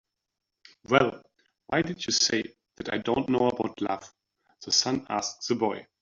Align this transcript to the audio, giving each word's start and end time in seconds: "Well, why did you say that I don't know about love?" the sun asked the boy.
"Well, 0.85 1.21
why 1.67 1.83
did 1.83 2.07
you 2.07 2.11
say 2.11 2.55
that 2.77 2.91
I 2.91 2.97
don't 2.97 3.29
know 3.29 3.49
about 3.49 3.79
love?" 3.81 4.11
the 4.65 4.71
sun 4.71 5.05
asked 5.11 5.47
the 5.47 5.53
boy. 5.53 5.85